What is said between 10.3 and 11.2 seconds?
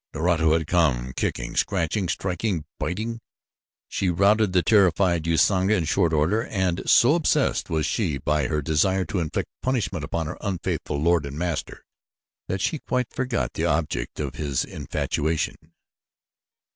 unfaithful